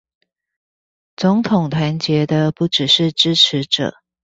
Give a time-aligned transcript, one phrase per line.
[1.15, 3.93] 總統團結的不只是支持者